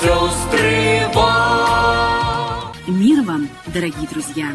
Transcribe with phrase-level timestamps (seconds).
[0.00, 2.72] сестры, вам.
[2.86, 4.46] Мир вам, дорогие друзья!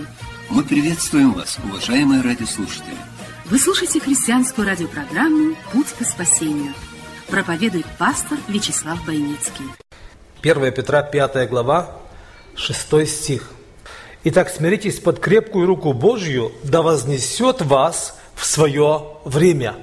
[0.50, 2.96] Мы приветствуем вас, уважаемые радиослушатели.
[3.46, 6.74] Вы слушаете христианскую радиопрограмму «Путь к спасению».
[7.28, 9.66] Проповедует пастор Вячеслав Бойницкий.
[10.42, 11.98] 1 Петра, 5 глава,
[12.56, 13.52] 6 стих.
[14.24, 19.76] «Итак, смиритесь под крепкую руку Божью, да вознесет вас в свое время».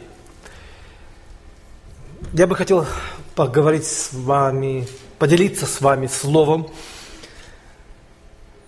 [2.32, 2.86] Я бы хотел
[3.34, 6.70] поговорить с вами, поделиться с вами словом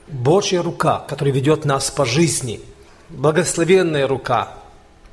[0.07, 2.61] Божья рука, которая ведет нас по жизни,
[3.11, 4.55] благословенная рука,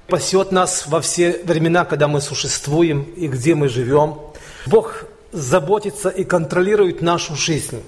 [0.08, 4.20] пасет нас во все времена, когда мы существуем и где мы живем.
[4.66, 7.84] Бог заботится и контролирует нашу жизнь.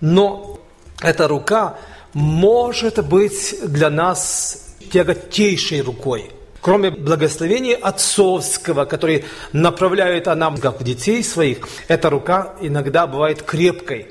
[0.00, 0.60] Но
[1.00, 1.76] эта рука
[2.12, 6.30] может быть для нас тяготейшей рукой.
[6.64, 14.06] Кроме благословения отцовского, который направляет нам, как детей своих, эта рука иногда бывает крепкой.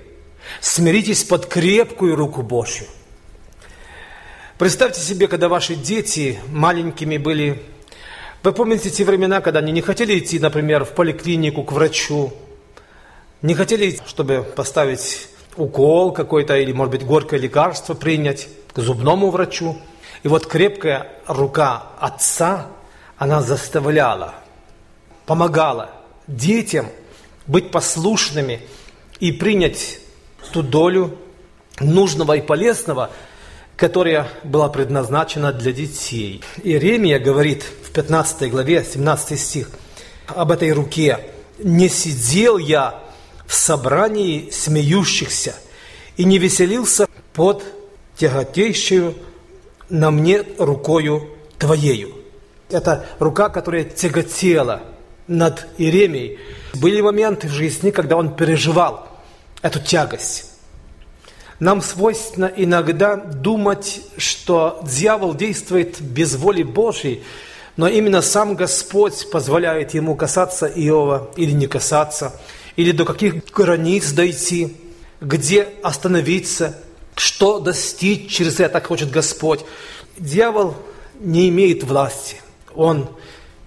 [0.61, 2.85] Смиритесь под крепкую руку Божью.
[4.59, 7.59] Представьте себе, когда ваши дети маленькими были,
[8.43, 12.33] вы помните те времена, когда они не хотели идти, например, в поликлинику к врачу,
[13.41, 19.75] не хотели, чтобы поставить укол какой-то или, может быть, горькое лекарство принять к зубному врачу.
[20.21, 22.67] И вот крепкая рука отца,
[23.17, 24.35] она заставляла,
[25.25, 25.89] помогала
[26.27, 26.87] детям
[27.47, 28.61] быть послушными
[29.19, 29.99] и принять
[30.51, 31.17] ту долю
[31.79, 33.09] нужного и полезного,
[33.75, 36.41] которая была предназначена для детей.
[36.63, 39.69] Иеремия говорит в 15 главе, 17 стих,
[40.27, 41.19] об этой руке.
[41.59, 42.99] «Не сидел я
[43.45, 45.55] в собрании смеющихся
[46.17, 47.63] и не веселился под
[48.17, 49.15] тяготейшую
[49.89, 52.13] на мне рукою Твоею».
[52.69, 54.81] Это рука, которая тяготела
[55.27, 56.39] над Иеремией.
[56.73, 59.07] Были моменты в жизни, когда он переживал
[59.61, 60.51] эту тягость.
[61.59, 67.23] Нам свойственно иногда думать, что дьявол действует без воли Божьей,
[67.77, 72.39] но именно сам Господь позволяет ему касаться Иова или не касаться,
[72.75, 74.75] или до каких границ дойти,
[75.21, 76.77] где остановиться,
[77.15, 79.61] что достичь через это хочет Господь.
[80.17, 80.75] Дьявол
[81.19, 82.37] не имеет власти.
[82.75, 83.09] Он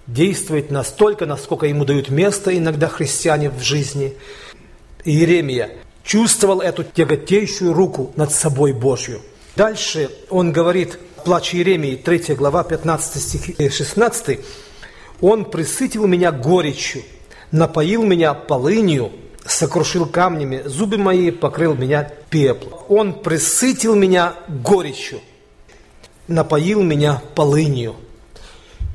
[0.07, 4.15] действует настолько, насколько ему дают место иногда христиане в жизни.
[5.05, 5.71] Иеремия
[6.05, 9.21] чувствовал эту тяготейшую руку над собой Божью.
[9.57, 14.41] Дальше он говорит, плач Иеремии, 3 глава, 15 стих и 16,
[15.21, 17.03] «Он присытил меня горечью,
[17.51, 19.11] напоил меня полынью,
[19.49, 22.81] сокрушил камнями, зубы мои покрыл меня пеплом.
[22.89, 25.21] Он присытил меня горечью,
[26.29, 27.97] напоил меня полынью».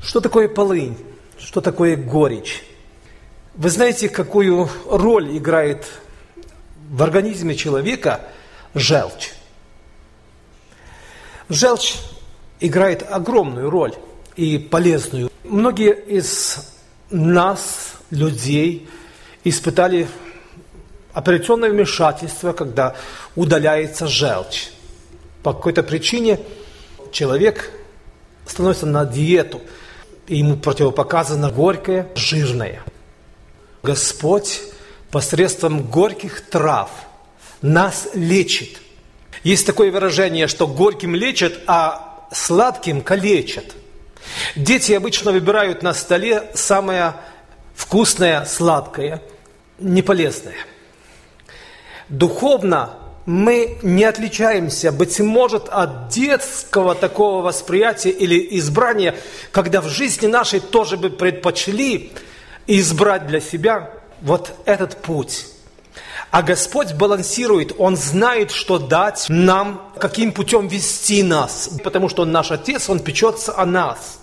[0.02, 0.96] Что такое полынь?
[1.38, 2.64] Что такое горечь?
[3.54, 5.86] Вы знаете, какую роль играет
[6.90, 8.20] в организме человека
[8.74, 9.32] желчь.
[11.48, 11.96] Желчь
[12.60, 13.94] играет огромную роль
[14.36, 15.30] и полезную.
[15.44, 16.72] Многие из
[17.10, 18.88] нас, людей,
[19.44, 20.08] испытали
[21.14, 22.94] операционное вмешательство, когда
[23.36, 24.70] удаляется желчь.
[25.42, 26.40] По какой-то причине
[27.10, 27.70] человек
[28.46, 29.60] становится на диету,
[30.26, 32.82] и ему противопоказано горькое, жирное.
[33.82, 34.62] Господь
[35.10, 36.90] посредством горьких трав
[37.60, 38.78] нас лечит.
[39.42, 43.74] Есть такое выражение, что горьким лечат, а сладким калечат.
[44.54, 47.14] Дети обычно выбирают на столе самое
[47.74, 49.20] вкусное, сладкое,
[49.78, 50.54] неполезное.
[52.12, 52.90] Духовно
[53.24, 59.14] мы не отличаемся, быть может, от детского такого восприятия или избрания,
[59.50, 62.12] когда в жизни нашей тоже бы предпочли
[62.66, 65.46] избрать для себя вот этот путь.
[66.30, 72.32] А Господь балансирует, Он знает, что дать нам, каким путем вести нас, потому что Он
[72.32, 74.18] наш Отец, Он печется о нас.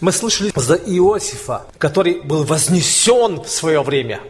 [0.00, 4.20] Мы слышали за Иосифа, который был вознесен в свое время,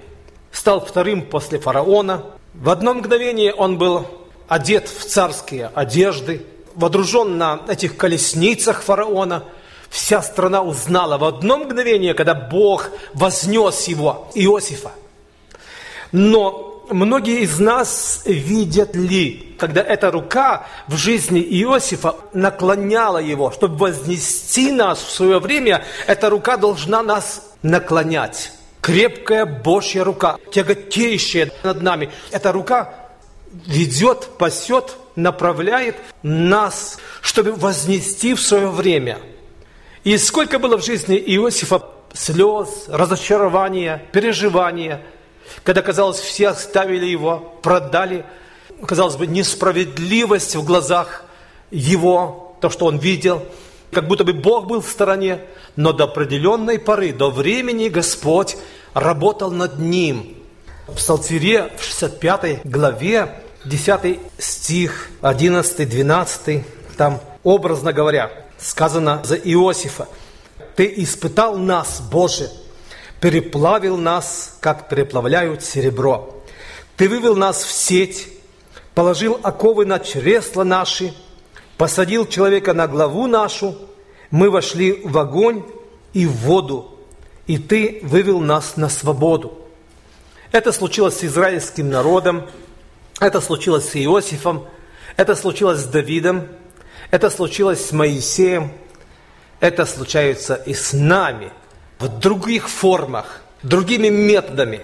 [0.50, 2.24] стал вторым после фараона.
[2.60, 4.06] В одно мгновение он был
[4.48, 6.44] одет в царские одежды,
[6.74, 9.44] водружен на этих колесницах фараона–
[9.90, 14.92] Вся страна узнала в одно мгновение, когда Бог вознес его, Иосифа.
[16.12, 23.76] Но многие из нас видят ли, когда эта рука в жизни Иосифа наклоняла его, чтобы
[23.76, 28.52] вознести нас в свое время, эта рука должна нас наклонять.
[28.86, 32.08] Крепкая Божья рука, тяготеющая над нами.
[32.30, 32.94] Эта рука
[33.66, 39.18] ведет, пасет, направляет нас, чтобы вознести в свое время.
[40.04, 45.02] И сколько было в жизни Иосифа слез, разочарования, переживания,
[45.64, 48.24] когда, казалось, все оставили его, продали,
[48.86, 51.24] казалось бы, несправедливость в глазах
[51.72, 53.42] его, то, что он видел,
[53.90, 55.40] как будто бы Бог был в стороне,
[55.74, 58.56] но до определенной поры, до времени Господь
[58.96, 60.38] работал над ним.
[60.88, 66.64] В Псалтире в 65 главе 10 стих, 11, 12,
[66.96, 70.08] там, образно говоря, сказано за Иосифа.
[70.76, 72.50] «Ты испытал нас, Боже,
[73.20, 76.42] переплавил нас, как переплавляют серебро.
[76.96, 78.28] Ты вывел нас в сеть,
[78.94, 81.12] положил оковы на чресла наши,
[81.76, 83.76] посадил человека на главу нашу,
[84.30, 85.64] мы вошли в огонь
[86.14, 86.95] и в воду,
[87.46, 89.66] и Ты вывел нас на свободу».
[90.52, 92.46] Это случилось с израильским народом,
[93.20, 94.66] это случилось с Иосифом,
[95.16, 96.48] это случилось с Давидом,
[97.10, 98.72] это случилось с Моисеем,
[99.60, 101.50] это случается и с нами
[101.98, 104.80] в других формах, другими методами,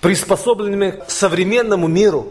[0.00, 2.28] приспособленными к современному миру,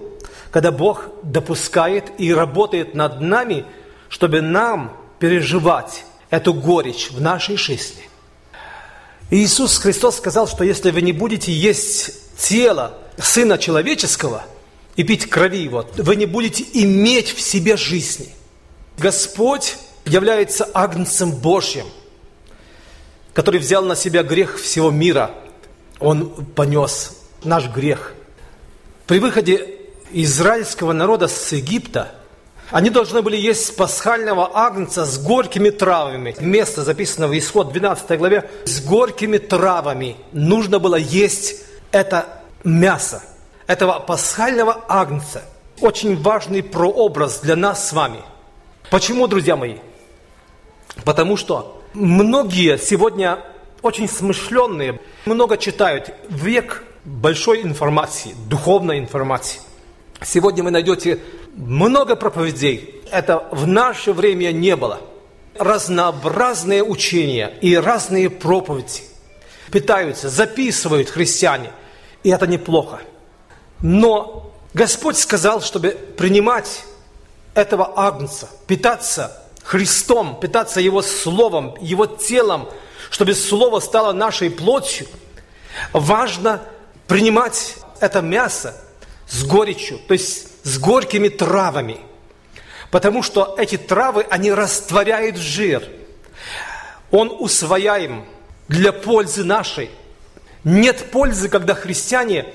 [0.51, 3.65] когда Бог допускает и работает над нами,
[4.09, 8.10] чтобы нам переживать эту горечь в нашей жизни.
[9.31, 14.45] Иисус Христос сказал, что если вы не будете есть тело Сына Человеческого–
[14.95, 18.29] и пить крови Его, вы не будете иметь в себе жизни.
[18.97, 21.85] Господь является Агнцем Божьим,
[23.33, 25.31] который взял на себя грех всего мира.
[25.99, 28.13] Он понес наш грех.
[29.07, 29.79] При выходе
[30.11, 32.13] израильского народа с Египта
[32.71, 36.35] они должны были есть пасхального агнца с горькими травами.
[36.39, 38.49] Место записано в Исход 12 главе.
[38.65, 43.21] С горькими травами нужно было есть это мясо
[43.67, 45.43] этого пасхального агнца.
[45.81, 48.21] Очень важный прообраз для нас с вами.
[48.89, 49.77] Почему, друзья мои?
[51.03, 53.39] Потому что многие сегодня
[53.81, 59.59] очень смышленные, много читают, век большой информации, духовной информации.
[60.23, 61.19] Сегодня вы найдете
[61.55, 63.01] много проповедей.
[63.11, 65.01] Это в наше время не было.
[65.57, 69.03] Разнообразные учения и разные проповеди
[69.71, 71.71] питаются, записывают христиане.
[72.23, 73.01] И это неплохо.
[73.81, 76.83] Но Господь сказал, чтобы принимать
[77.53, 82.69] этого агнца, питаться Христом, питаться Его Словом, Его телом,
[83.09, 85.07] чтобы Слово стало нашей плотью,
[85.91, 86.61] важно
[87.07, 88.75] принимать это мясо
[89.27, 91.99] с горечью, то есть с горькими травами.
[92.89, 95.83] Потому что эти травы, они растворяют жир.
[97.09, 98.25] Он усвояем
[98.67, 99.89] для пользы нашей.
[100.63, 102.53] Нет пользы, когда христиане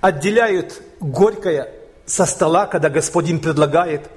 [0.00, 1.70] отделяют горькое
[2.06, 4.08] со стола, когда Господь им предлагает.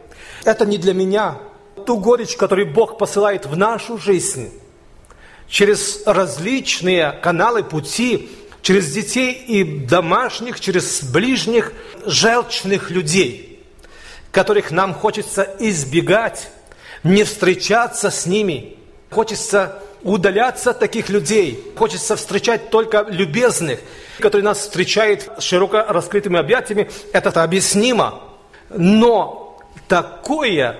[0.45, 1.37] Это не для меня.
[1.85, 4.51] Ту горечь, которую Бог посылает в нашу жизнь,
[5.47, 8.29] через различные каналы, пути,
[8.61, 11.71] через детей и домашних, через ближних,
[12.05, 13.63] желчных людей,
[14.31, 16.49] которых нам хочется избегать,
[17.03, 18.75] не встречаться с ними.
[19.09, 21.73] Хочется удаляться от таких людей.
[21.77, 23.79] Хочется встречать только любезных,
[24.19, 26.89] которые нас встречают широко раскрытыми объятиями.
[27.13, 28.21] Это объяснимо.
[28.69, 30.77] Но такое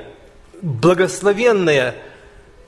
[0.61, 1.95] благословенное,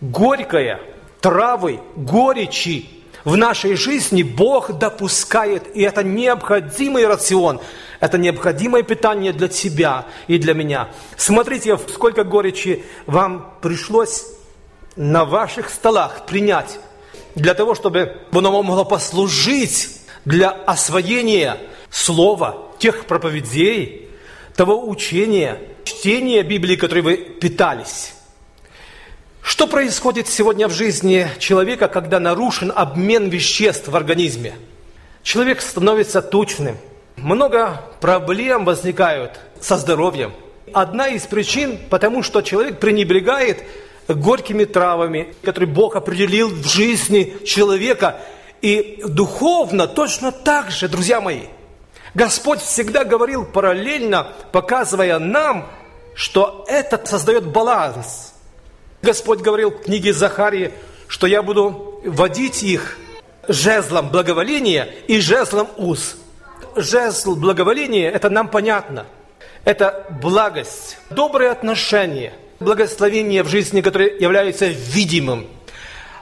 [0.01, 0.79] горькое,
[1.21, 2.89] травы, горечи
[3.25, 7.59] в нашей жизни Бог допускает, и это необходимый рацион,
[7.99, 10.89] это необходимое питание для тебя и для меня.
[11.17, 14.25] Смотрите, сколько горечи вам пришлось
[14.95, 16.79] на ваших столах принять,
[17.35, 19.89] для того, чтобы оно могло послужить
[20.25, 21.57] для освоения
[21.89, 24.09] слова, тех проповедей,
[24.55, 28.13] того учения, чтения Библии, которой вы питались.
[29.41, 34.53] Что происходит сегодня в жизни человека, когда нарушен обмен веществ в организме?
[35.23, 36.77] Человек становится тучным.
[37.15, 40.33] Много проблем возникают со здоровьем.
[40.73, 43.63] Одна из причин, потому что человек пренебрегает
[44.07, 48.17] горькими травами, которые Бог определил в жизни человека.
[48.61, 51.43] И духовно точно так же, друзья мои.
[52.13, 55.67] Господь всегда говорил параллельно, показывая нам,
[56.15, 58.33] что это создает баланс.
[59.01, 60.71] Господь говорил в книге Захарии,
[61.07, 62.97] что я буду водить их
[63.47, 66.15] жезлом благоволения и жезлом уз.
[66.75, 69.05] жезл благоволения, это нам понятно.
[69.65, 75.47] Это благость, добрые отношения, благословение в жизни, которое является видимым.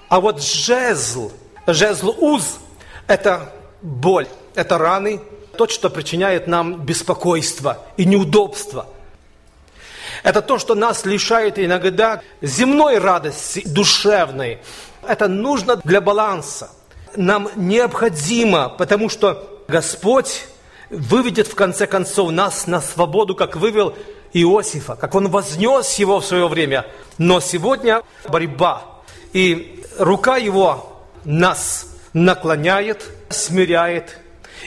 [0.10, 1.32] А вот жезл,
[1.66, 2.60] жезл уз–
[3.08, 5.20] это боль, это раны,
[5.58, 8.88] то, что причиняет нам беспокойство и неудобство.
[10.24, 14.60] Это то, что нас лишает иногда земной радости, душевной.
[15.08, 16.70] Это нужно для баланса.
[17.16, 20.46] Нам необходимо, потому что Господь
[20.90, 23.96] выведет в конце концов нас на свободу, как вывел
[24.34, 26.86] Иосифа, как он вознес его в свое время.
[27.18, 28.84] Но сегодня борьба,
[29.34, 34.20] и рука его нас наклоняет, смиряет,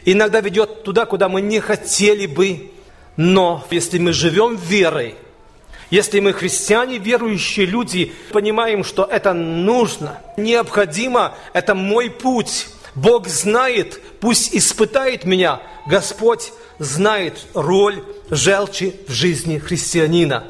[0.05, 2.73] иногда ведет туда, куда мы не хотели бы.
[3.17, 5.17] Но если мы живем верой,
[5.91, 14.01] если мы христиане, верующие люди, понимаем, что это нужно, необходимо, это мой путь, Бог знает,
[14.21, 20.45] пусть испытает меня, Господь знает роль желчи в жизни христианина.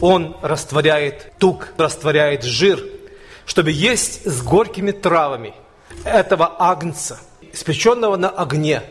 [0.00, 2.82] Он растворяет тук, растворяет жир,
[3.46, 5.54] чтобы есть с горькими травами
[6.04, 7.18] этого агнца,
[7.52, 8.82] испеченного на огне.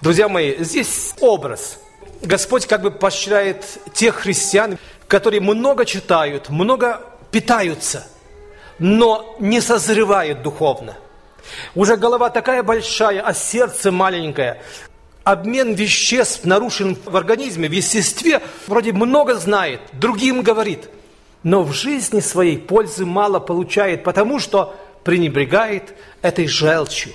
[0.00, 1.78] Друзья мои, здесь образ.
[2.22, 3.64] Господь как бы поощряет
[3.94, 8.06] тех христиан, которые много читают, много питаются,
[8.78, 10.96] но не созревают духовно.
[11.74, 14.60] Уже голова такая большая, а сердце маленькое.
[15.24, 18.40] Обмен веществ нарушен в организме, в естестве.
[18.66, 20.88] Вроде много знает, другим говорит.
[21.42, 27.12] Но в жизни своей пользы мало получает, потому что пренебрегает этой желчью.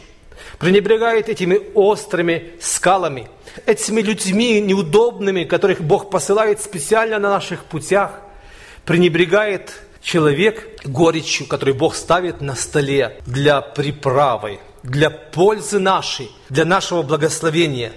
[0.59, 3.29] Пренебрегает этими острыми скалами,
[3.65, 8.19] этими людьми неудобными, которых Бог посылает специально на наших путях.
[8.85, 17.03] Пренебрегает человек горечью, который Бог ставит на столе для приправы, для пользы нашей, для нашего
[17.03, 17.93] благословения.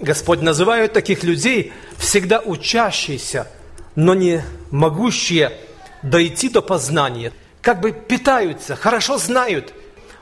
[0.00, 3.48] Господь называет таких людей всегда учащиеся,
[3.94, 5.52] но не могущие
[6.02, 7.32] дойти до познания.
[7.60, 9.72] Как бы питаются, хорошо знают.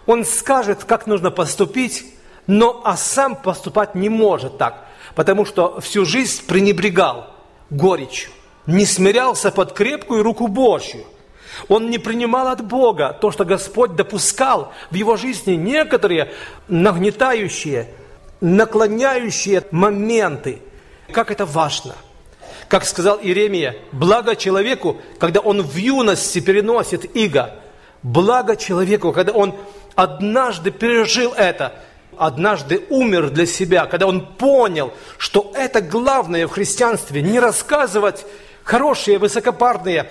[0.06, 2.04] Он скажет, как нужно поступить,
[2.46, 7.30] но а сам поступать не может так, потому что всю жизнь пренебрегал
[7.70, 8.30] горечью,
[8.66, 11.04] не смирялся под крепкую руку Божью.
[11.68, 16.32] Он не принимал от Бога то, что Господь допускал в его жизни некоторые
[16.68, 17.88] нагнетающие,
[18.40, 20.60] наклоняющие моменты.
[21.12, 21.94] Как это важно.
[22.68, 27.54] Как сказал Иеремия, благо человеку, когда он в юности переносит иго.
[28.02, 29.54] Благо человеку, когда он
[29.94, 31.74] однажды пережил это,
[32.16, 38.24] однажды умер для себя, когда он понял, что это главное в христианстве, не рассказывать
[38.64, 40.10] хорошие, высокопарные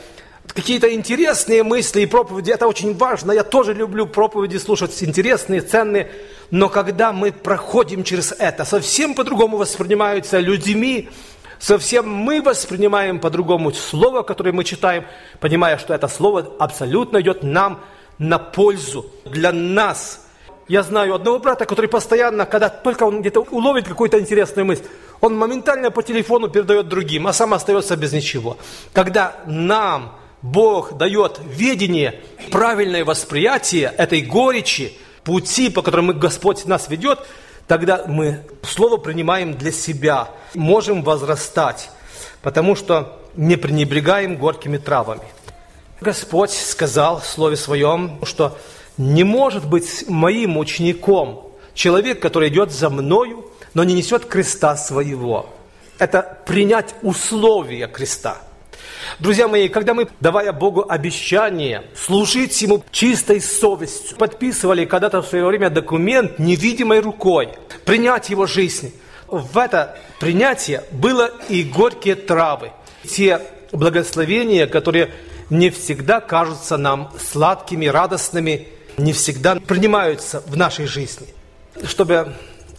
[0.53, 3.31] какие-то интересные мысли и проповеди, это очень важно.
[3.31, 6.11] Я тоже люблю проповеди слушать, интересные, ценные.
[6.49, 11.09] Но когда мы проходим через это, совсем по-другому воспринимаются людьми,
[11.59, 15.05] совсем мы воспринимаем по-другому слово, которое мы читаем,
[15.39, 17.79] понимая, что это слово абсолютно идет нам
[18.17, 20.27] на пользу, для нас.
[20.67, 24.83] Я знаю одного брата, который постоянно, когда только он где-то уловит какую-то интересную мысль,
[25.19, 28.57] он моментально по телефону передает другим, а сам остается без ничего.
[28.93, 37.19] Когда нам Бог дает видение, правильное восприятие этой горечи, пути, по которым Господь нас ведет,
[37.67, 41.89] тогда мы Слово принимаем для себя, можем возрастать,
[42.41, 45.23] потому что не пренебрегаем горькими травами.
[45.99, 48.57] Господь сказал в Слове Своем, что
[48.97, 55.49] не может быть моим учеником человек, который идет за мною, но не несет креста своего.
[55.97, 58.37] Это принять условия креста–
[59.19, 65.45] Друзья мои, когда мы, давая Богу обещание служить Ему чистой совестью, подписывали когда-то в свое
[65.45, 67.49] время документ невидимой рукой,
[67.85, 68.93] принять Его жизнь,
[69.27, 72.71] в это принятие было и горькие травы,
[73.07, 75.11] те благословения, которые
[75.49, 78.67] не всегда кажутся нам сладкими, радостными,
[78.97, 81.27] не всегда принимаются в нашей жизни.
[81.83, 82.33] Чтобы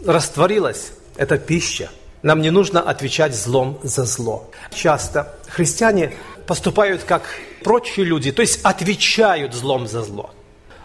[0.05, 1.91] растворилась эта пища–
[2.23, 4.51] нам не нужно отвечать злом за зло.
[4.73, 6.15] Часто христиане
[6.47, 7.23] поступают как
[7.65, 10.31] прочие люди, то есть отвечают злом за зло.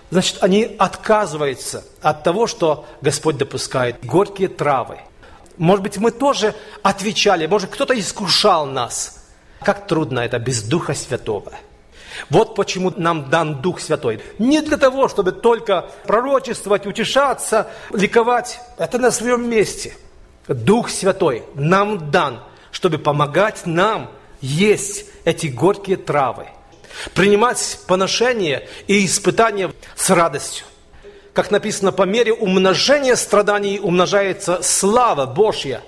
[0.10, 4.04] Значит, они отказываются от того, что Господь допускает.
[4.04, 5.00] Горькие травы.
[5.58, 9.26] Может быть, мы тоже отвечали, может, кто-то искушал нас.
[9.62, 11.52] Как трудно это без Духа Святого.
[12.30, 14.22] Вот почему нам дан Дух Святой.
[14.40, 18.60] Не для того, чтобы только пророчествовать, утешаться, ликовать.
[18.78, 19.94] Это на своем месте–
[20.48, 26.48] Дух Святой нам дан, чтобы помогать нам есть эти горькие травы,
[27.14, 30.66] принимать поношение и испытания с радостью.
[31.34, 35.82] как написано, по мере умножения страданий умножается слава Божья.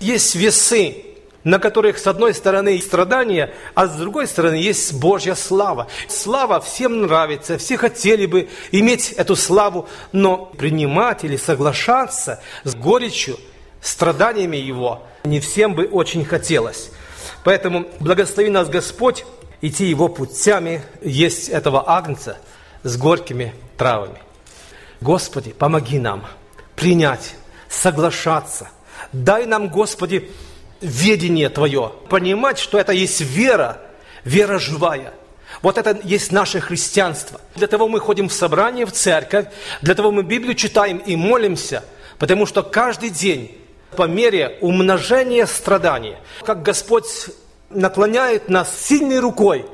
[0.00, 1.04] Есть весы,
[1.46, 5.86] на которых с одной стороны страдания, а с другой стороны есть Божья слава.
[6.08, 13.38] Слава всем нравится, все хотели бы иметь эту славу, но принимать или соглашаться с горечью,
[13.80, 16.90] страданиями Его не всем бы очень хотелось.
[17.44, 19.24] Поэтому благослови нас Господь
[19.60, 22.38] идти Его путями, есть этого агнца
[22.82, 24.18] с горькими травами.
[25.00, 26.26] Господи, помоги нам
[26.74, 27.36] принять,
[27.68, 28.68] соглашаться.
[29.12, 30.28] Дай нам, Господи,
[30.80, 33.80] ведение Твое, понимать, что это есть вера,
[34.24, 35.12] вера живая.
[35.62, 37.40] Вот это есть наше христианство.
[37.54, 39.46] Для того мы ходим в собрание, в церковь,
[39.80, 41.84] для того мы Библию читаем и молимся,
[42.18, 43.56] потому что каждый день
[43.96, 47.06] по мере умножения страданий, как Господь
[47.70, 49.66] наклоняет нас сильной рукой,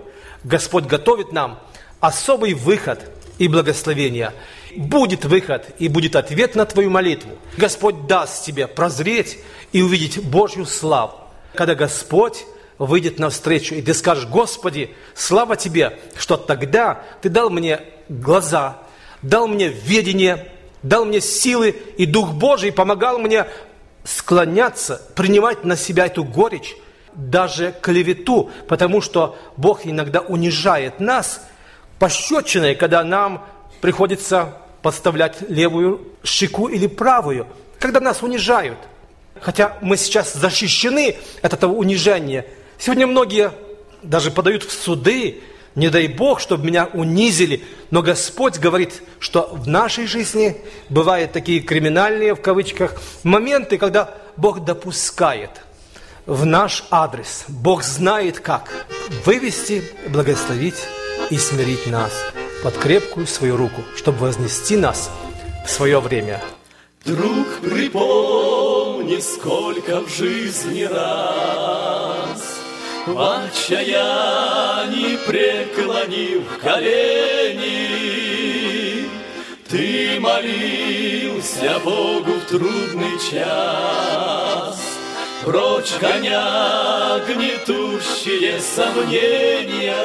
[0.44, 1.61] Господь готовит нам
[2.00, 3.00] особый выход
[3.38, 4.32] и благословение.
[4.76, 7.32] Будет выход и будет ответ на твою молитву.
[7.56, 9.38] Господь даст тебе прозреть
[9.72, 11.14] и увидеть Божью славу.
[11.54, 12.44] Когда Господь
[12.78, 18.78] выйдет навстречу, и ты скажешь, Господи, слава Тебе, что тогда Ты дал мне глаза,
[19.22, 20.48] дал мне видение,
[20.82, 23.46] дал мне силы, и Дух Божий помогал мне
[24.04, 26.74] склоняться, принимать на себя эту горечь,
[27.14, 31.46] даже клевету, потому что Бог иногда унижает нас
[32.02, 33.47] пощечиной, когда нам
[33.80, 37.47] приходится подставлять левую щеку или правую,
[37.78, 38.78] когда нас унижают–
[39.42, 42.47] хотя мы сейчас защищены от этого унижения.
[42.78, 43.52] Сегодня многие
[44.02, 45.40] даже подают в суды,
[45.75, 47.64] не дай Бог, чтобы меня унизили.
[47.90, 50.56] Но Господь говорит, что в нашей жизни
[50.88, 55.50] бывают такие криминальные, в кавычках, моменты, когда Бог допускает
[56.26, 57.44] в наш адрес.
[57.49, 58.87] Бог знает, как
[59.25, 60.87] вывести, благословить
[61.31, 62.12] и смирить нас
[62.62, 65.11] под крепкую свою руку, чтобы вознести нас
[65.66, 66.40] в свое время.
[67.04, 72.60] Друг, припомни, сколько в жизни раз.
[73.06, 78.13] В отчаянии преклонив колени
[79.69, 84.78] Ты молился Богу в трудный час.
[85.45, 89.97] Прочь гоня гнетущие сомнения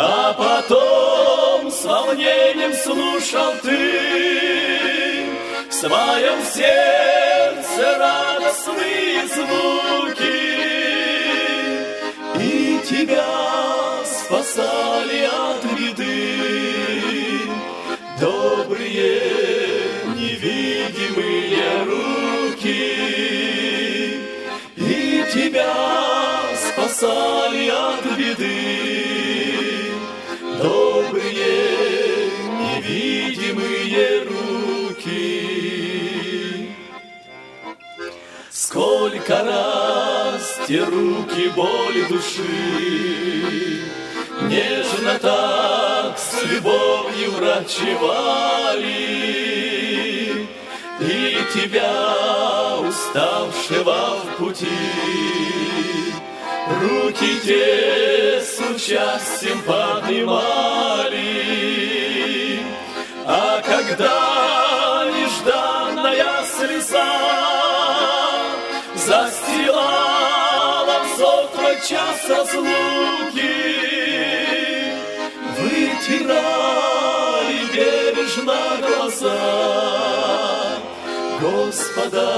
[0.00, 4.78] А потом с волнением слушал ты
[5.72, 10.38] своем сердце радостные звуки,
[12.38, 13.26] И тебя
[14.04, 17.50] спасали от беды.
[18.20, 19.20] Добрые
[20.14, 22.84] невидимые руки,
[24.76, 25.74] И тебя
[26.54, 28.97] спасали от беды
[40.66, 43.82] Те руки боли души
[44.42, 48.88] Нежно так с любовью врачевали
[51.00, 54.66] И тебя, уставшего в пути,
[56.80, 61.28] Руки те с участием поднимали.
[63.24, 64.67] А когда
[71.86, 73.54] час разлуки,
[75.58, 76.78] Вытирали
[77.72, 79.38] бережно глаза.
[81.40, 82.30] Господа,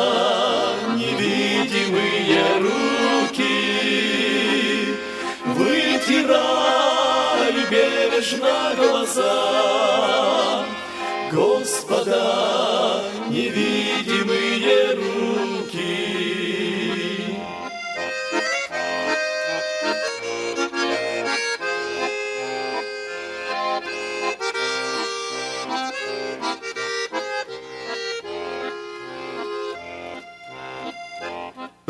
[0.94, 3.56] невидимые руки,
[5.56, 6.82] Вытирали
[7.70, 9.36] бережно глаза.
[11.32, 14.49] Господа, невидимые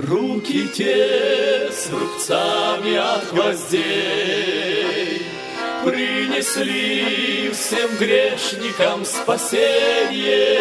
[0.09, 5.23] Руки те с рубцами от гвоздей
[5.85, 10.57] Принесли всем грешникам спасение